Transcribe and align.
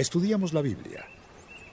Estudiamos 0.00 0.54
la 0.54 0.62
Biblia. 0.62 1.04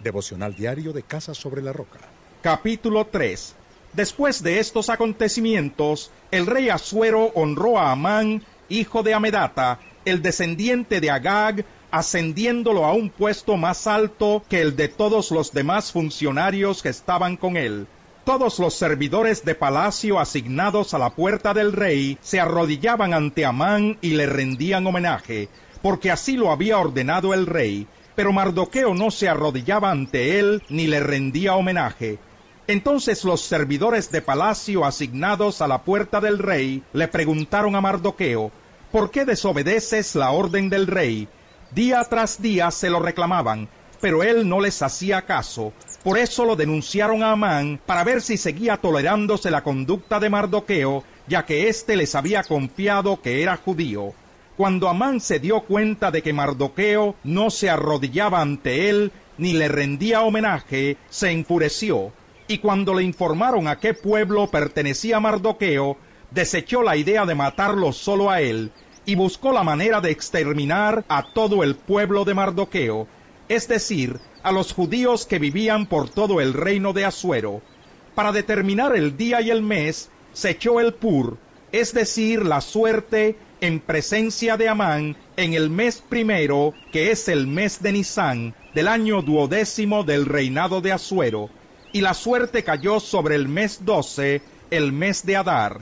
Devocional 0.01 0.53
diario 0.53 0.91
de 0.91 1.01
Casa 1.01 1.33
sobre 1.33 1.61
la 1.61 1.71
Roca. 1.71 1.99
Capítulo 2.41 3.07
3. 3.07 3.55
Después 3.93 4.43
de 4.43 4.59
estos 4.59 4.89
acontecimientos, 4.89 6.11
el 6.29 6.45
rey 6.45 6.67
Asuero 6.67 7.31
honró 7.35 7.79
a 7.79 7.93
Amán, 7.93 8.43
hijo 8.67 9.01
de 9.01 9.13
Amedata, 9.13 9.79
el 10.03 10.21
descendiente 10.21 10.99
de 10.99 11.09
Agag, 11.09 11.63
ascendiéndolo 11.89 12.83
a 12.83 12.91
un 12.91 13.09
puesto 13.11 13.55
más 13.55 13.87
alto 13.87 14.43
que 14.49 14.59
el 14.59 14.75
de 14.75 14.89
todos 14.89 15.31
los 15.31 15.53
demás 15.53 15.93
funcionarios 15.93 16.83
que 16.83 16.89
estaban 16.89 17.37
con 17.37 17.55
él. 17.55 17.87
Todos 18.25 18.59
los 18.59 18.73
servidores 18.73 19.45
de 19.45 19.55
palacio 19.55 20.19
asignados 20.19 20.93
a 20.93 20.99
la 20.99 21.11
puerta 21.11 21.53
del 21.53 21.71
rey 21.71 22.17
se 22.21 22.41
arrodillaban 22.41 23.13
ante 23.13 23.45
Amán 23.45 23.97
y 24.01 24.15
le 24.15 24.25
rendían 24.25 24.85
homenaje, 24.85 25.47
porque 25.81 26.11
así 26.11 26.35
lo 26.35 26.51
había 26.51 26.77
ordenado 26.77 27.33
el 27.33 27.45
rey, 27.45 27.87
pero 28.17 28.33
Mardoqueo 28.33 28.95
no 28.95 29.11
se 29.11 29.29
arrodillaba 29.29 29.91
ante 29.91 30.39
él 30.39 30.63
ni 30.69 30.87
le 30.87 31.01
rendía 31.01 31.55
homenaje. 31.55 32.17
Entonces 32.65 33.23
los 33.23 33.41
servidores 33.41 34.09
de 34.09 34.23
palacio 34.23 34.85
asignados 34.85 35.61
a 35.61 35.67
la 35.67 35.83
puerta 35.83 36.19
del 36.19 36.39
rey 36.39 36.81
le 36.93 37.07
preguntaron 37.07 37.75
a 37.75 37.81
Mardoqueo, 37.81 38.51
¿por 38.91 39.11
qué 39.11 39.23
desobedeces 39.23 40.15
la 40.15 40.31
orden 40.31 40.67
del 40.67 40.87
rey? 40.87 41.29
Día 41.69 42.03
tras 42.09 42.41
día 42.41 42.71
se 42.71 42.89
lo 42.89 42.99
reclamaban, 42.99 43.69
pero 44.01 44.23
él 44.23 44.49
no 44.49 44.61
les 44.61 44.81
hacía 44.81 45.21
caso. 45.21 45.71
Por 46.03 46.17
eso 46.17 46.43
lo 46.43 46.55
denunciaron 46.55 47.21
a 47.21 47.33
Amán 47.33 47.79
para 47.85 48.03
ver 48.03 48.23
si 48.23 48.37
seguía 48.37 48.77
tolerándose 48.77 49.51
la 49.51 49.61
conducta 49.61 50.19
de 50.19 50.31
Mardoqueo, 50.31 51.03
ya 51.27 51.45
que 51.45 51.69
éste 51.69 51.95
les 51.95 52.15
había 52.15 52.41
confiado 52.41 53.21
que 53.21 53.43
era 53.43 53.57
judío. 53.57 54.15
Cuando 54.57 54.89
Amán 54.89 55.21
se 55.21 55.39
dio 55.39 55.61
cuenta 55.61 56.09
de 56.09 56.23
que 56.23 56.33
Mardoqueo 56.33 57.13
no 57.23 57.51
se 57.51 57.69
arrodillaba 57.69 58.41
ante 58.41 58.89
él 58.89 59.11
ni 59.37 59.53
le 59.53 59.67
rendía 59.67 60.23
homenaje, 60.23 60.97
se 61.09 61.29
enfureció, 61.29 62.11
y 62.47 62.57
cuando 62.57 62.95
le 62.95 63.03
informaron 63.03 63.67
a 63.67 63.79
qué 63.79 63.93
pueblo 63.93 64.49
pertenecía 64.49 65.19
Mardoqueo, 65.19 65.97
desechó 66.31 66.81
la 66.81 66.97
idea 66.97 67.27
de 67.27 67.35
matarlo 67.35 67.93
solo 67.93 68.31
a 68.31 68.41
él, 68.41 68.71
y 69.05 69.13
buscó 69.13 69.51
la 69.51 69.63
manera 69.63 70.01
de 70.01 70.09
exterminar 70.09 71.05
a 71.07 71.31
todo 71.33 71.63
el 71.63 71.75
pueblo 71.75 72.25
de 72.25 72.33
Mardoqueo, 72.33 73.07
es 73.49 73.67
decir, 73.67 74.19
a 74.41 74.51
los 74.51 74.73
judíos 74.73 75.27
que 75.27 75.37
vivían 75.37 75.85
por 75.85 76.09
todo 76.09 76.41
el 76.41 76.53
reino 76.53 76.93
de 76.93 77.05
Asuero. 77.05 77.61
Para 78.15 78.31
determinar 78.31 78.95
el 78.95 79.17
día 79.17 79.39
y 79.39 79.51
el 79.51 79.61
mes, 79.61 80.09
se 80.33 80.49
echó 80.49 80.79
el 80.79 80.95
pur, 80.95 81.37
es 81.71 81.93
decir, 81.93 82.43
la 82.43 82.61
suerte 82.61 83.37
en 83.61 83.79
presencia 83.79 84.57
de 84.57 84.69
Amán 84.69 85.15
en 85.35 85.53
el 85.53 85.69
mes 85.69 86.01
primero, 86.01 86.73
que 86.91 87.11
es 87.11 87.27
el 87.27 87.47
mes 87.47 87.81
de 87.81 87.91
Nisán, 87.91 88.53
del 88.73 88.87
año 88.87 89.21
duodécimo 89.21 90.03
del 90.03 90.25
reinado 90.25 90.81
de 90.81 90.91
Asuero, 90.91 91.49
y 91.91 92.01
la 92.01 92.13
suerte 92.13 92.63
cayó 92.63 92.99
sobre 92.99 93.35
el 93.35 93.47
mes 93.47 93.83
doce, 93.85 94.41
el 94.69 94.91
mes 94.91 95.25
de 95.25 95.37
Adar. 95.37 95.81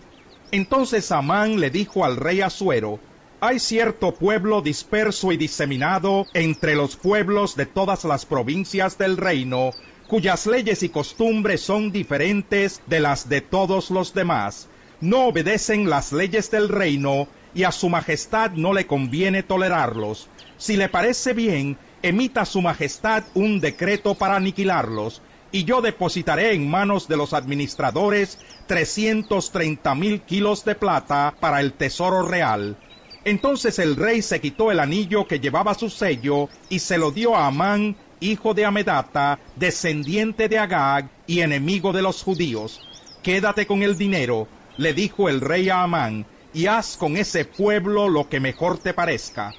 Entonces 0.51 1.11
Amán 1.11 1.59
le 1.59 1.69
dijo 1.69 2.05
al 2.05 2.15
rey 2.15 2.41
Asuero, 2.41 2.99
hay 3.41 3.59
cierto 3.59 4.13
pueblo 4.13 4.61
disperso 4.61 5.31
y 5.31 5.37
diseminado 5.37 6.27
entre 6.33 6.75
los 6.75 6.95
pueblos 6.95 7.55
de 7.55 7.65
todas 7.65 8.05
las 8.05 8.25
provincias 8.25 8.97
del 8.97 9.17
reino, 9.17 9.71
cuyas 10.07 10.47
leyes 10.47 10.83
y 10.83 10.89
costumbres 10.89 11.61
son 11.61 11.91
diferentes 11.91 12.81
de 12.87 12.99
las 13.01 13.27
de 13.27 13.41
todos 13.41 13.89
los 13.91 14.13
demás. 14.13 14.67
No 15.01 15.25
obedecen 15.25 15.89
las 15.89 16.13
leyes 16.13 16.49
del 16.49 16.69
reino, 16.69 17.27
y 17.55 17.63
a 17.63 17.71
su 17.71 17.89
majestad 17.89 18.51
no 18.51 18.73
le 18.73 18.85
conviene 18.85 19.41
tolerarlos. 19.41 20.27
Si 20.57 20.77
le 20.77 20.89
parece 20.89 21.33
bien, 21.33 21.77
emita 22.03 22.45
su 22.45 22.61
majestad 22.61 23.23
un 23.33 23.59
decreto 23.59 24.13
para 24.13 24.35
aniquilarlos, 24.35 25.21
y 25.51 25.63
yo 25.63 25.81
depositaré 25.81 26.53
en 26.53 26.69
manos 26.69 27.07
de 27.07 27.17
los 27.17 27.33
administradores 27.33 28.37
trescientos 28.67 29.51
treinta 29.51 29.95
mil 29.95 30.21
kilos 30.21 30.65
de 30.65 30.75
plata 30.75 31.33
para 31.39 31.61
el 31.61 31.73
tesoro 31.73 32.27
real. 32.27 32.75
Entonces 33.23 33.79
el 33.79 33.95
rey 33.95 34.21
se 34.21 34.41
quitó 34.41 34.69
el 34.71 34.79
anillo 34.79 35.27
que 35.27 35.39
llevaba 35.39 35.73
su 35.73 35.89
sello 35.89 36.49
y 36.69 36.79
se 36.79 36.97
lo 36.97 37.11
dio 37.11 37.35
a 37.35 37.47
Amán, 37.47 37.95
hijo 38.19 38.53
de 38.53 38.65
Amedata, 38.65 39.39
descendiente 39.55 40.49
de 40.49 40.59
Agag 40.59 41.09
y 41.25 41.39
enemigo 41.39 41.93
de 41.93 42.01
los 42.01 42.21
judíos. 42.21 42.81
Quédate 43.23 43.65
con 43.65 43.81
el 43.81 43.97
dinero, 43.97 44.47
le 44.77 44.93
dijo 44.93 45.29
el 45.29 45.41
rey 45.41 45.69
a 45.69 45.81
Amán, 45.81 46.25
y 46.55 46.67
haz 46.67 46.95
con 46.95 47.17
ese 47.17 47.43
pueblo 47.43 48.07
lo 48.07 48.29
que 48.29 48.39
mejor 48.39 48.77
te 48.77 48.93
parezca. 48.93 49.53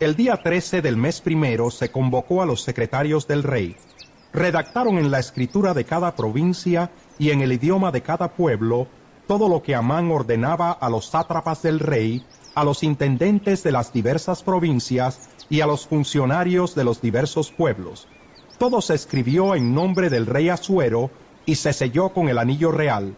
El 0.00 0.16
día 0.16 0.42
13 0.42 0.82
del 0.82 0.96
mes 0.96 1.20
primero 1.20 1.70
se 1.70 1.92
convocó 1.92 2.42
a 2.42 2.46
los 2.46 2.62
secretarios 2.62 3.28
del 3.28 3.44
rey. 3.44 3.76
Redactaron 4.32 4.98
en 4.98 5.12
la 5.12 5.20
escritura 5.20 5.74
de 5.74 5.84
cada 5.84 6.16
provincia 6.16 6.90
y 7.20 7.30
en 7.30 7.40
el 7.40 7.52
idioma 7.52 7.92
de 7.92 8.02
cada 8.02 8.34
pueblo 8.34 8.88
todo 9.28 9.48
lo 9.48 9.62
que 9.62 9.76
Amán 9.76 10.10
ordenaba 10.10 10.72
a 10.72 10.90
los 10.90 11.06
sátrapas 11.06 11.62
del 11.62 11.78
rey, 11.78 12.24
a 12.56 12.64
los 12.64 12.82
intendentes 12.82 13.62
de 13.62 13.70
las 13.70 13.92
diversas 13.92 14.42
provincias 14.42 15.20
y 15.48 15.60
a 15.60 15.66
los 15.66 15.86
funcionarios 15.86 16.74
de 16.74 16.82
los 16.82 17.00
diversos 17.00 17.52
pueblos. 17.52 18.08
Todo 18.58 18.80
se 18.80 18.94
escribió 18.94 19.54
en 19.54 19.72
nombre 19.72 20.10
del 20.10 20.26
rey 20.26 20.48
Asuero 20.48 21.12
y 21.46 21.54
se 21.54 21.72
selló 21.72 22.08
con 22.08 22.28
el 22.28 22.38
anillo 22.38 22.72
real. 22.72 23.14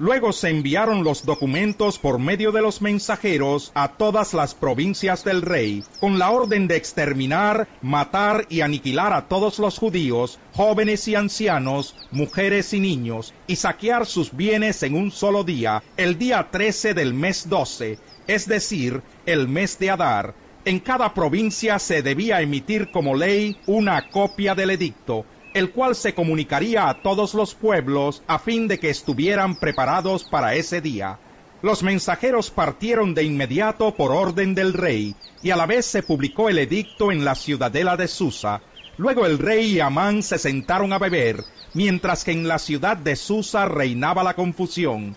Luego 0.00 0.32
se 0.32 0.48
enviaron 0.50 1.02
los 1.02 1.24
documentos 1.24 1.98
por 1.98 2.20
medio 2.20 2.52
de 2.52 2.62
los 2.62 2.80
mensajeros 2.80 3.72
a 3.74 3.96
todas 3.96 4.32
las 4.32 4.54
provincias 4.54 5.24
del 5.24 5.42
rey, 5.42 5.82
con 5.98 6.20
la 6.20 6.30
orden 6.30 6.68
de 6.68 6.76
exterminar, 6.76 7.66
matar 7.82 8.46
y 8.48 8.60
aniquilar 8.60 9.12
a 9.12 9.26
todos 9.26 9.58
los 9.58 9.76
judíos, 9.76 10.38
jóvenes 10.54 11.08
y 11.08 11.16
ancianos, 11.16 11.96
mujeres 12.12 12.72
y 12.74 12.78
niños, 12.78 13.34
y 13.48 13.56
saquear 13.56 14.06
sus 14.06 14.36
bienes 14.36 14.84
en 14.84 14.94
un 14.94 15.10
solo 15.10 15.42
día, 15.42 15.82
el 15.96 16.16
día 16.16 16.46
13 16.48 16.94
del 16.94 17.12
mes 17.12 17.48
12, 17.48 17.98
es 18.28 18.46
decir, 18.46 19.02
el 19.26 19.48
mes 19.48 19.80
de 19.80 19.90
Adar. 19.90 20.34
En 20.64 20.78
cada 20.78 21.12
provincia 21.12 21.80
se 21.80 22.02
debía 22.02 22.40
emitir 22.40 22.92
como 22.92 23.16
ley 23.16 23.56
una 23.66 24.10
copia 24.10 24.54
del 24.54 24.70
edicto, 24.70 25.24
el 25.58 25.70
cual 25.72 25.94
se 25.94 26.14
comunicaría 26.14 26.88
a 26.88 27.02
todos 27.02 27.34
los 27.34 27.54
pueblos 27.54 28.22
a 28.26 28.38
fin 28.38 28.68
de 28.68 28.78
que 28.78 28.90
estuvieran 28.90 29.56
preparados 29.56 30.24
para 30.24 30.54
ese 30.54 30.80
día. 30.80 31.18
Los 31.60 31.82
mensajeros 31.82 32.50
partieron 32.50 33.14
de 33.14 33.24
inmediato 33.24 33.92
por 33.94 34.12
orden 34.12 34.54
del 34.54 34.72
rey, 34.72 35.16
y 35.42 35.50
a 35.50 35.56
la 35.56 35.66
vez 35.66 35.86
se 35.86 36.04
publicó 36.04 36.48
el 36.48 36.58
edicto 36.58 37.10
en 37.10 37.24
la 37.24 37.34
ciudadela 37.34 37.96
de 37.96 38.06
Susa. 38.06 38.60
Luego 38.96 39.26
el 39.26 39.38
rey 39.38 39.74
y 39.74 39.80
Amán 39.80 40.22
se 40.22 40.38
sentaron 40.38 40.92
a 40.92 40.98
beber, 40.98 41.42
mientras 41.74 42.22
que 42.22 42.30
en 42.30 42.46
la 42.46 42.60
ciudad 42.60 42.96
de 42.96 43.16
Susa 43.16 43.66
reinaba 43.66 44.22
la 44.22 44.34
confusión. 44.34 45.16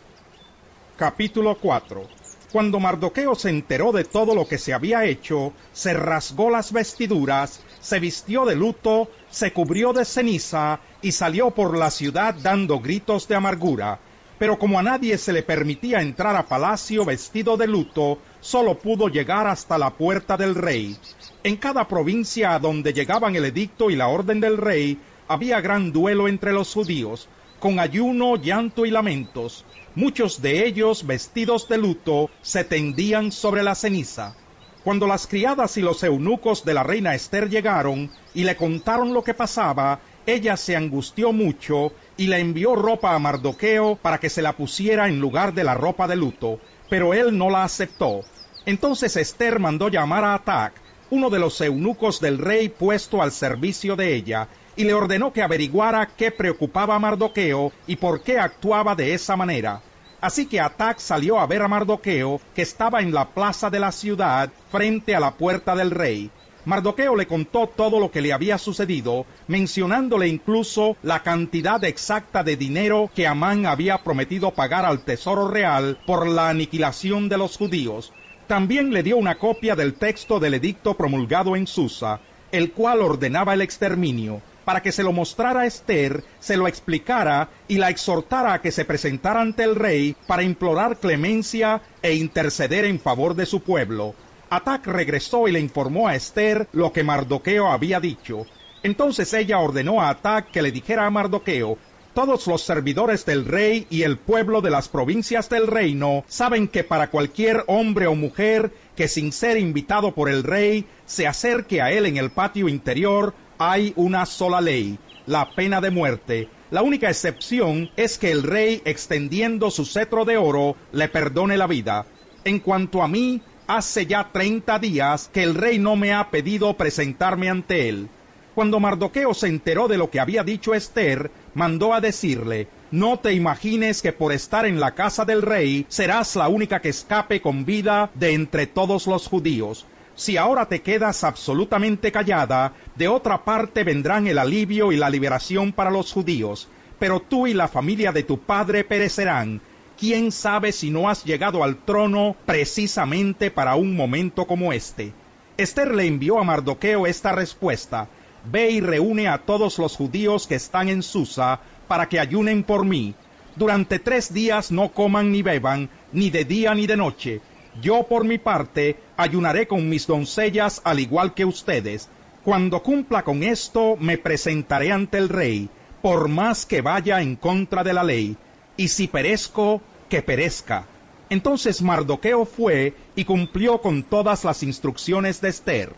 Capítulo 0.98 1.56
4 1.62 2.08
Cuando 2.52 2.80
Mardoqueo 2.80 3.36
se 3.36 3.50
enteró 3.50 3.92
de 3.92 4.04
todo 4.04 4.34
lo 4.34 4.48
que 4.48 4.58
se 4.58 4.74
había 4.74 5.06
hecho, 5.06 5.54
se 5.74 5.94
rasgó 5.94 6.50
las 6.50 6.72
vestiduras, 6.72 7.62
se 7.82 8.00
vistió 8.00 8.46
de 8.46 8.56
luto, 8.56 9.10
se 9.30 9.52
cubrió 9.52 9.92
de 9.92 10.06
ceniza 10.06 10.80
y 11.02 11.12
salió 11.12 11.52
por 11.52 11.78
la 11.78 11.92
ciudad 11.92 12.36
dando 12.42 12.80
gritos 12.80 13.28
de 13.28 13.36
amargura. 13.36 14.00
Pero 14.38 14.58
como 14.58 14.80
a 14.80 14.84
nadie 14.84 15.18
se 15.18 15.34
le 15.34 15.44
permitía 15.44 16.02
entrar 16.02 16.36
a 16.36 16.48
palacio 16.48 17.06
vestido 17.06 17.58
de 17.58 17.68
luto, 17.68 18.20
solo 18.40 18.80
pudo 18.80 19.08
llegar 19.08 19.46
hasta 19.48 19.78
la 19.78 19.92
puerta 19.92 20.38
del 20.38 20.56
rey. 20.56 20.96
En 21.44 21.58
cada 21.58 21.88
provincia 21.88 22.56
a 22.56 22.60
donde 22.60 22.94
llegaban 22.94 23.36
el 23.36 23.46
edicto 23.46 23.90
y 23.90 23.96
la 23.96 24.08
orden 24.08 24.40
del 24.40 24.58
rey, 24.58 25.00
había 25.28 25.62
gran 25.62 25.92
duelo 25.92 26.28
entre 26.28 26.54
los 26.54 26.74
judíos, 26.74 27.28
con 27.60 27.80
ayuno, 27.80 28.36
llanto 28.36 28.86
y 28.86 28.92
lamentos. 28.92 29.66
Muchos 29.94 30.42
de 30.42 30.66
ellos, 30.66 31.06
vestidos 31.06 31.68
de 31.68 31.78
luto, 31.78 32.30
se 32.42 32.64
tendían 32.64 33.32
sobre 33.32 33.62
la 33.62 33.76
ceniza. 33.76 34.36
Cuando 34.84 35.06
las 35.06 35.28
criadas 35.28 35.78
y 35.78 35.82
los 35.82 36.02
eunucos 36.02 36.66
de 36.66 36.74
la 36.74 36.82
reina 36.82 37.14
Esther 37.14 37.50
llegaron 37.50 38.10
y 38.34 38.46
le 38.46 38.56
contaron 38.56 39.14
lo 39.14 39.24
que 39.24 39.36
pasaba, 39.36 40.00
ella 40.26 40.58
se 40.58 40.76
angustió 40.76 41.32
mucho 41.32 41.92
y 42.18 42.26
le 42.28 42.40
envió 42.40 42.76
ropa 42.76 43.14
a 43.14 43.20
Mardoqueo 43.20 43.96
para 43.96 44.20
que 44.20 44.30
se 44.30 44.42
la 44.42 44.54
pusiera 44.54 45.08
en 45.08 45.20
lugar 45.20 45.54
de 45.54 45.64
la 45.64 45.76
ropa 45.76 46.08
de 46.08 46.16
luto, 46.16 46.60
pero 46.90 47.14
él 47.14 47.38
no 47.38 47.52
la 47.52 47.64
aceptó. 47.64 48.22
Entonces 48.66 49.16
Esther 49.18 49.60
mandó 49.60 49.88
llamar 49.88 50.24
a 50.24 50.34
Atac, 50.34 50.74
uno 51.12 51.30
de 51.30 51.38
los 51.38 51.62
eunucos 51.62 52.20
del 52.20 52.40
rey 52.40 52.70
puesto 52.70 53.22
al 53.22 53.32
servicio 53.32 53.96
de 53.96 54.16
ella, 54.16 54.48
y 54.76 54.84
le 54.84 54.96
ordenó 54.96 55.32
que 55.32 55.44
averiguara 55.44 56.08
qué 56.08 56.32
preocupaba 56.32 56.96
a 56.96 57.00
Mardoqueo 57.00 57.72
y 57.86 57.98
por 57.98 58.24
qué 58.24 58.40
actuaba 58.40 58.96
de 58.96 59.14
esa 59.14 59.36
manera. 59.36 59.82
Así 60.22 60.46
que 60.46 60.62
Atac 60.62 61.00
salió 61.00 61.40
a 61.40 61.48
ver 61.48 61.64
a 61.64 61.68
Mardoqueo, 61.68 62.40
que 62.54 62.62
estaba 62.62 63.02
en 63.02 63.12
la 63.12 63.30
plaza 63.30 63.72
de 63.72 63.80
la 63.80 63.92
ciudad, 63.92 64.52
frente 64.72 65.16
a 65.16 65.20
la 65.20 65.32
puerta 65.32 65.76
del 65.76 65.90
rey. 65.90 66.30
Mardoqueo 66.64 67.16
le 67.16 67.26
contó 67.26 67.66
todo 67.66 68.00
lo 68.00 68.12
que 68.12 68.22
le 68.22 68.32
había 68.32 68.60
sucedido, 68.60 69.26
mencionándole 69.48 70.28
incluso 70.28 70.96
la 71.02 71.24
cantidad 71.24 71.84
exacta 71.84 72.44
de 72.44 72.56
dinero 72.56 73.10
que 73.16 73.26
Amán 73.26 73.66
había 73.66 74.04
prometido 74.04 74.52
pagar 74.52 74.86
al 74.86 75.04
tesoro 75.04 75.48
real 75.48 75.98
por 76.06 76.28
la 76.28 76.50
aniquilación 76.50 77.28
de 77.28 77.40
los 77.40 77.58
judíos. 77.58 78.14
También 78.46 78.94
le 78.94 79.02
dio 79.02 79.18
una 79.18 79.40
copia 79.40 79.76
del 79.76 79.96
texto 79.96 80.40
del 80.40 80.54
edicto 80.54 80.94
promulgado 80.94 81.56
en 81.56 81.66
Susa. 81.66 82.20
el 82.52 82.74
cual 82.74 83.02
ordenaba 83.02 83.54
el 83.54 83.62
exterminio, 83.62 84.42
para 84.66 84.82
que 84.82 84.92
se 84.92 85.04
lo 85.04 85.12
mostrara 85.12 85.62
a 85.62 85.66
Esther, 85.66 86.24
se 86.40 86.58
lo 86.58 86.68
explicara 86.68 87.50
y 87.68 87.78
la 87.78 87.90
exhortara 87.90 88.54
a 88.54 88.62
que 88.62 88.72
se 88.72 88.86
presentara 88.86 89.42
ante 89.42 89.64
el 89.64 89.76
rey 89.76 90.16
para 90.28 90.44
implorar 90.44 90.98
clemencia 90.98 91.82
e 92.02 92.16
interceder 92.16 92.86
en 92.86 93.00
favor 93.00 93.36
de 93.36 93.46
su 93.46 93.62
pueblo. 93.62 94.16
Atac 94.50 94.88
regresó 94.88 95.48
y 95.48 95.52
le 95.52 95.60
informó 95.60 96.08
a 96.08 96.16
Esther 96.16 96.68
lo 96.74 96.92
que 96.92 97.04
Mardoqueo 97.04 97.72
había 97.72 98.00
dicho. 98.00 98.46
Entonces 98.84 99.34
ella 99.34 99.60
ordenó 99.60 100.02
a 100.02 100.10
Atac 100.10 100.52
que 100.52 100.62
le 100.62 100.72
dijera 100.72 101.06
a 101.06 101.10
Mardoqueo 101.10 101.78
todos 102.14 102.46
los 102.48 102.62
servidores 102.62 103.26
del 103.26 103.46
rey 103.46 103.88
y 103.90 104.04
el 104.04 104.18
pueblo 104.18 104.60
de 104.60 104.70
las 104.70 104.90
provincias 104.90 105.50
del 105.50 105.68
reino 105.68 106.26
saben 106.28 106.68
que 106.68 106.84
para 106.84 107.10
cualquier 107.10 107.64
hombre 107.68 108.08
o 108.08 108.16
mujer 108.16 108.74
que 108.98 109.08
sin 109.08 109.32
ser 109.32 109.58
invitado 109.58 110.14
por 110.14 110.30
el 110.30 110.44
rey 110.44 110.86
se 111.06 111.26
acerque 111.26 111.82
a 111.82 111.92
él 111.92 112.06
en 112.06 112.18
el 112.18 112.32
patio 112.32 112.68
interior, 112.68 113.34
hay 113.62 113.94
una 113.96 114.26
sola 114.26 114.60
ley, 114.60 114.98
la 115.28 115.52
pena 115.52 115.80
de 115.82 115.92
muerte. 115.92 116.50
La 116.72 116.82
única 116.82 117.10
excepción 117.10 117.92
es 117.96 118.18
que 118.18 118.32
el 118.32 118.42
rey, 118.42 118.82
extendiendo 118.86 119.70
su 119.70 119.86
cetro 119.86 120.26
de 120.26 120.38
oro, 120.38 120.76
le 120.92 121.10
perdone 121.10 121.58
la 121.58 121.68
vida. 121.68 122.06
En 122.44 122.60
cuanto 122.60 123.04
a 123.04 123.08
mí, 123.08 123.42
hace 123.68 124.08
ya 124.08 124.30
treinta 124.32 124.80
días 124.80 125.30
que 125.32 125.44
el 125.44 125.54
rey 125.54 125.78
no 125.78 125.96
me 125.96 126.12
ha 126.12 126.32
pedido 126.32 126.76
presentarme 126.76 127.50
ante 127.50 127.88
él. 127.88 128.10
Cuando 128.56 128.80
Mardoqueo 128.80 129.34
se 129.34 129.48
enteró 129.48 129.88
de 129.88 129.98
lo 129.98 130.10
que 130.10 130.20
había 130.20 130.44
dicho 130.44 130.74
Esther, 130.74 131.32
mandó 131.54 131.94
a 131.94 132.02
decirle, 132.02 132.68
no 132.90 133.20
te 133.20 133.34
imagines 133.34 134.02
que 134.02 134.12
por 134.12 134.34
estar 134.34 134.66
en 134.66 134.80
la 134.80 134.92
casa 134.92 135.24
del 135.24 135.42
rey 135.42 135.86
serás 135.88 136.36
la 136.36 136.50
única 136.50 136.82
que 136.82 136.90
escape 136.90 137.42
con 137.42 137.64
vida 137.64 138.10
de 138.16 138.34
entre 138.34 138.68
todos 138.68 139.08
los 139.08 139.28
judíos. 139.28 139.86
Si 140.16 140.38
ahora 140.38 140.68
te 140.68 140.82
quedas 140.82 141.24
absolutamente 141.24 142.12
callada, 142.12 142.74
de 142.96 143.08
otra 143.08 143.44
parte 143.44 143.84
vendrán 143.84 144.28
el 144.28 144.38
alivio 144.38 144.92
y 144.92 144.98
la 144.98 145.10
liberación 145.10 145.72
para 145.72 145.92
los 145.92 146.12
judíos, 146.12 146.68
pero 147.00 147.20
tú 147.20 147.48
y 147.48 147.54
la 147.54 147.68
familia 147.68 148.12
de 148.12 148.24
tu 148.24 148.40
padre 148.40 148.84
perecerán. 148.84 149.62
¿Quién 149.98 150.32
sabe 150.32 150.72
si 150.72 150.90
no 150.90 151.10
has 151.10 151.24
llegado 151.24 151.64
al 151.64 151.78
trono 151.78 152.36
precisamente 152.46 153.52
para 153.52 153.76
un 153.76 153.96
momento 153.96 154.46
como 154.46 154.74
este? 154.74 155.14
Esther 155.58 155.94
le 155.94 156.08
envió 156.08 156.40
a 156.40 156.44
Mardoqueo 156.44 157.06
esta 157.06 157.32
respuesta, 157.34 158.08
Ve 158.44 158.72
y 158.72 158.82
reúne 158.82 159.28
a 159.28 159.38
todos 159.40 159.78
los 159.78 159.96
judíos 159.96 160.48
que 160.48 160.56
están 160.56 160.90
en 160.90 161.04
Susa 161.04 161.60
para 161.88 162.10
que 162.10 162.20
ayunen 162.20 162.64
por 162.64 162.86
mí. 162.86 163.14
Durante 163.56 164.00
tres 164.00 164.34
días 164.34 164.72
no 164.72 164.90
coman 164.90 165.32
ni 165.32 165.42
beban, 165.42 165.90
ni 166.12 166.30
de 166.30 166.46
día 166.46 166.74
ni 166.74 166.88
de 166.88 166.98
noche. 166.98 167.42
Yo 167.80 168.04
por 168.04 168.26
mi 168.26 168.38
parte 168.38 168.98
ayunaré 169.16 169.68
con 169.68 169.88
mis 169.88 170.08
doncellas 170.08 170.82
al 170.84 171.00
igual 171.00 171.34
que 171.34 171.46
ustedes. 171.46 172.10
Cuando 172.44 172.84
cumpla 172.84 173.24
con 173.24 173.44
esto 173.44 173.96
me 174.00 174.18
presentaré 174.18 174.92
ante 174.92 175.18
el 175.18 175.30
rey, 175.30 175.70
por 176.02 176.28
más 176.28 176.66
que 176.66 176.82
vaya 176.82 177.22
en 177.22 177.36
contra 177.36 177.84
de 177.84 177.94
la 177.94 178.04
ley. 178.04 178.36
Y 178.78 178.88
si 178.88 179.08
perezco, 179.08 179.82
que 180.10 180.22
perezca. 180.22 180.86
Entonces 181.30 181.82
Mardoqueo 181.82 182.46
fue 182.46 182.96
y 183.16 183.24
cumplió 183.24 183.80
con 183.80 184.04
todas 184.04 184.44
las 184.44 184.64
instrucciones 184.64 185.40
de 185.40 185.50
Esther. 185.50 185.94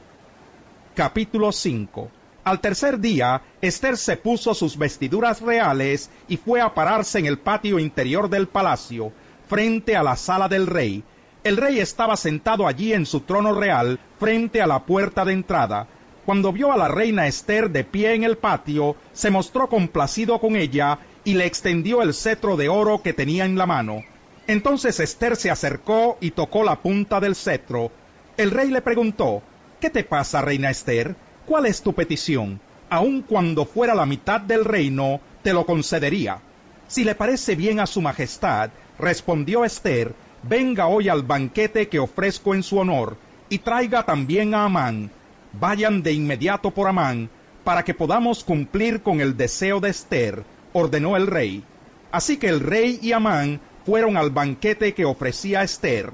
Capítulo 0.93 1.51
5 1.51 2.11
al 2.43 2.59
tercer 2.59 2.99
día, 2.99 3.41
Esther 3.61 3.95
se 3.95 4.17
puso 4.17 4.53
sus 4.53 4.77
vestiduras 4.77 5.39
reales 5.39 6.09
y 6.27 6.35
fue 6.35 6.59
a 6.59 6.73
pararse 6.73 7.19
en 7.19 7.25
el 7.25 7.39
patio 7.39 7.79
interior 7.79 8.29
del 8.29 8.49
palacio, 8.49 9.13
frente 9.47 9.95
a 9.95 10.03
la 10.03 10.17
sala 10.17 10.49
del 10.49 10.67
rey. 10.67 11.03
El 11.44 11.57
rey 11.57 11.80
estaba 11.80 12.16
sentado 12.16 12.68
allí 12.68 12.94
en 12.94 13.06
su 13.06 13.19
trono 13.19 13.54
real, 13.54 14.00
frente 14.18 14.62
a 14.62 14.68
la 14.68 14.86
puerta 14.86 15.25
de 15.25 15.34
entrada. 15.34 15.88
Cuando 16.25 16.54
vio 16.54 16.72
a 16.72 16.78
la 16.78 16.88
reina 16.88 17.28
Esther 17.28 17.69
de 17.69 17.84
pie 17.84 18.13
en 18.13 18.24
el 18.24 18.38
patio, 18.38 18.95
se 19.12 19.30
mostró 19.30 19.68
complacido 19.68 20.40
con 20.40 20.56
ella 20.56 21.00
y 21.25 21.34
le 21.34 21.45
extendió 21.45 22.01
el 22.01 22.13
cetro 22.13 22.56
de 22.56 22.69
oro 22.69 23.01
que 23.01 23.12
tenía 23.12 23.44
en 23.44 23.57
la 23.57 23.66
mano. 23.66 24.04
Entonces 24.48 25.01
Esther 25.01 25.36
se 25.36 25.51
acercó 25.51 26.18
y 26.22 26.31
tocó 26.31 26.63
la 26.63 26.78
punta 26.81 27.19
del 27.19 27.36
cetro. 27.36 27.92
El 28.38 28.51
rey 28.51 28.69
le 28.69 28.81
preguntó, 28.81 29.42
¿Qué 29.81 29.90
te 29.90 30.06
pasa, 30.06 30.42
reina 30.42 30.69
Esther? 30.69 31.13
¿Cuál 31.45 31.66
es 31.66 31.81
tu 31.81 31.92
petición? 31.92 32.62
Aun 32.90 33.22
cuando 33.22 33.66
fuera 33.66 33.94
la 33.95 34.06
mitad 34.06 34.40
del 34.40 34.63
reino, 34.63 35.19
te 35.42 35.51
lo 35.51 35.66
concedería. 35.66 36.40
Si 36.88 37.04
le 37.04 37.16
parece 37.16 37.56
bien 37.56 37.81
a 37.81 37.86
su 37.86 38.01
majestad, 38.01 38.69
respondió 38.98 39.66
Esther, 39.66 40.16
venga 40.44 40.88
hoy 40.88 41.10
al 41.10 41.24
banquete 41.24 41.90
que 41.90 42.00
ofrezco 42.00 42.54
en 42.54 42.63
su 42.63 42.78
honor, 42.78 43.18
y 43.50 43.60
traiga 43.60 44.04
también 44.04 44.54
a 44.54 44.66
Amán. 44.66 45.12
Vayan 45.54 46.01
de 46.04 46.13
inmediato 46.13 46.72
por 46.72 46.88
Amán, 46.88 47.30
para 47.63 47.84
que 47.84 47.94
podamos 47.94 48.44
cumplir 48.44 49.01
con 49.01 49.22
el 49.22 49.38
deseo 49.38 49.80
de 49.80 49.90
Esther, 49.90 50.44
ordenó 50.74 51.16
el 51.18 51.28
rey. 51.28 51.63
Así 52.12 52.38
que 52.38 52.50
el 52.50 52.60
rey 52.60 53.00
y 53.01 53.12
Amán 53.12 53.60
fueron 53.86 54.18
al 54.18 54.30
banquete 54.30 54.94
que 54.94 55.06
ofrecía 55.06 55.63
Esther. 55.63 56.12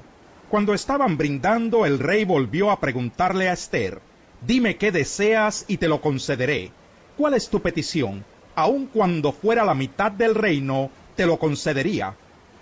Cuando 0.48 0.74
estaban 0.74 1.16
brindando, 1.16 1.86
el 1.86 1.98
rey 1.98 2.24
volvió 2.24 2.70
a 2.70 2.80
preguntarle 2.80 3.48
a 3.48 3.52
Esther, 3.52 4.00
Dime 4.46 4.76
qué 4.76 4.90
deseas 4.90 5.66
y 5.68 5.76
te 5.76 5.86
lo 5.86 6.00
concederé. 6.00 6.72
¿Cuál 7.18 7.34
es 7.34 7.50
tu 7.50 7.60
petición? 7.60 8.24
Aun 8.54 8.86
cuando 8.86 9.32
fuera 9.32 9.64
la 9.64 9.74
mitad 9.74 10.10
del 10.10 10.34
reino, 10.34 10.90
te 11.14 11.26
lo 11.26 11.38
concedería. 11.38 12.14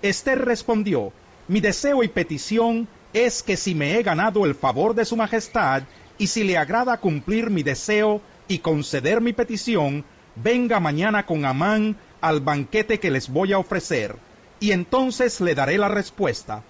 Esther 0.02 0.44
respondió, 0.44 1.12
Mi 1.48 1.60
deseo 1.60 2.02
y 2.02 2.08
petición 2.08 2.88
es 3.14 3.42
que 3.42 3.56
si 3.56 3.74
me 3.74 3.98
he 3.98 4.02
ganado 4.02 4.44
el 4.44 4.54
favor 4.54 4.94
de 4.94 5.06
su 5.06 5.16
majestad, 5.16 5.82
y 6.18 6.26
si 6.26 6.44
le 6.44 6.58
agrada 6.58 6.98
cumplir 6.98 7.48
mi 7.48 7.62
deseo 7.62 8.20
y 8.48 8.58
conceder 8.58 9.22
mi 9.22 9.32
petición, 9.32 10.04
venga 10.36 10.78
mañana 10.78 11.24
con 11.24 11.46
Amán 11.46 11.96
al 12.20 12.40
banquete 12.40 13.00
que 13.00 13.10
les 13.10 13.30
voy 13.30 13.54
a 13.54 13.58
ofrecer, 13.58 14.16
y 14.60 14.72
entonces 14.72 15.40
le 15.40 15.54
daré 15.54 15.78
la 15.78 15.88
respuesta. 15.88 16.62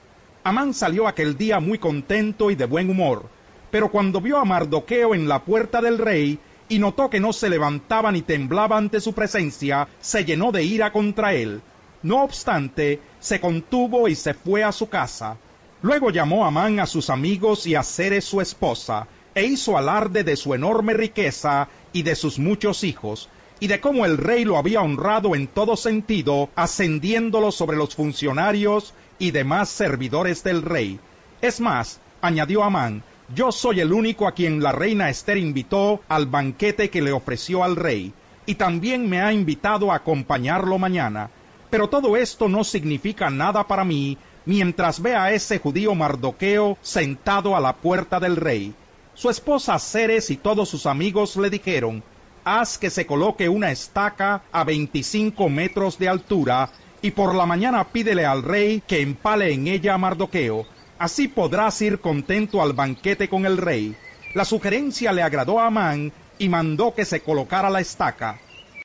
Amán 0.44 0.72
salió 0.74 1.08
aquel 1.08 1.36
día 1.36 1.58
muy 1.58 1.78
contento 1.78 2.50
y 2.50 2.54
de 2.54 2.66
buen 2.66 2.88
humor, 2.88 3.28
pero 3.72 3.90
cuando 3.90 4.20
vio 4.20 4.38
a 4.38 4.44
Mardoqueo 4.44 5.12
en 5.12 5.26
la 5.26 5.44
puerta 5.44 5.80
del 5.80 5.98
rey 5.98 6.38
y 6.68 6.78
notó 6.78 7.10
que 7.10 7.18
no 7.18 7.32
se 7.32 7.48
levantaba 7.48 8.12
ni 8.12 8.22
temblaba 8.22 8.76
ante 8.76 9.00
su 9.00 9.12
presencia, 9.12 9.88
se 10.00 10.24
llenó 10.24 10.52
de 10.52 10.62
ira 10.62 10.92
contra 10.92 11.34
él. 11.34 11.62
No 12.02 12.22
obstante, 12.22 13.00
se 13.18 13.40
contuvo 13.40 14.08
y 14.08 14.14
se 14.14 14.34
fue 14.34 14.62
a 14.62 14.72
su 14.72 14.88
casa. 14.88 15.36
Luego 15.82 16.10
llamó 16.10 16.44
a 16.44 16.48
Amán 16.48 16.80
a 16.80 16.86
sus 16.86 17.10
amigos 17.10 17.66
y 17.66 17.74
a 17.74 17.82
Ceres 17.82 18.24
su 18.24 18.40
esposa, 18.40 19.06
e 19.34 19.44
hizo 19.44 19.76
alarde 19.76 20.24
de 20.24 20.36
su 20.36 20.54
enorme 20.54 20.94
riqueza 20.94 21.68
y 21.92 22.02
de 22.02 22.14
sus 22.14 22.38
muchos 22.38 22.84
hijos, 22.84 23.28
y 23.60 23.66
de 23.66 23.80
cómo 23.80 24.04
el 24.04 24.16
rey 24.16 24.44
lo 24.44 24.58
había 24.58 24.80
honrado 24.80 25.34
en 25.34 25.46
todo 25.46 25.76
sentido, 25.76 26.50
ascendiéndolo 26.54 27.52
sobre 27.52 27.76
los 27.76 27.94
funcionarios 27.94 28.94
y 29.18 29.32
demás 29.32 29.68
servidores 29.68 30.44
del 30.44 30.62
rey. 30.62 31.00
Es 31.40 31.60
más, 31.60 32.00
añadió 32.20 32.64
Amán, 32.64 33.02
yo 33.34 33.52
soy 33.52 33.80
el 33.80 33.92
único 33.92 34.26
a 34.26 34.32
quien 34.32 34.62
la 34.62 34.72
reina 34.72 35.10
Esther 35.10 35.36
invitó 35.36 36.00
al 36.08 36.26
banquete 36.26 36.90
que 36.90 37.02
le 37.02 37.12
ofreció 37.12 37.62
al 37.62 37.76
rey, 37.76 38.12
y 38.46 38.54
también 38.54 39.08
me 39.08 39.20
ha 39.20 39.32
invitado 39.32 39.92
a 39.92 39.96
acompañarlo 39.96 40.78
mañana. 40.78 41.30
Pero 41.70 41.88
todo 41.88 42.16
esto 42.16 42.48
no 42.48 42.64
significa 42.64 43.30
nada 43.30 43.66
para 43.66 43.84
mí 43.84 44.16
mientras 44.46 45.00
vea 45.00 45.24
a 45.24 45.32
ese 45.32 45.58
judío 45.58 45.94
Mardoqueo 45.94 46.78
sentado 46.80 47.56
a 47.56 47.60
la 47.60 47.74
puerta 47.76 48.18
del 48.18 48.36
rey. 48.36 48.74
Su 49.14 49.30
esposa 49.30 49.78
Ceres 49.78 50.30
y 50.30 50.36
todos 50.36 50.68
sus 50.68 50.86
amigos 50.86 51.36
le 51.36 51.50
dijeron, 51.50 52.02
haz 52.44 52.78
que 52.78 52.88
se 52.88 53.06
coloque 53.06 53.48
una 53.48 53.70
estaca 53.70 54.42
a 54.52 54.64
veinticinco 54.64 55.48
metros 55.48 55.98
de 55.98 56.08
altura, 56.08 56.70
y 57.02 57.10
por 57.10 57.34
la 57.34 57.46
mañana 57.46 57.84
pídele 57.84 58.24
al 58.24 58.42
rey 58.42 58.82
que 58.86 59.00
empale 59.00 59.52
en 59.52 59.68
ella 59.68 59.94
a 59.94 59.98
Mardoqueo, 59.98 60.66
Así 60.98 61.28
podrás 61.28 61.80
ir 61.80 62.00
contento 62.00 62.60
al 62.60 62.72
banquete 62.72 63.28
con 63.28 63.46
el 63.46 63.56
rey. 63.56 63.94
La 64.34 64.44
sugerencia 64.44 65.12
le 65.12 65.22
agradó 65.22 65.60
a 65.60 65.66
Amán 65.66 66.12
y 66.38 66.48
mandó 66.48 66.92
que 66.92 67.04
se 67.04 67.20
colocara 67.20 67.70
la 67.70 67.80
estaca. 67.80 68.40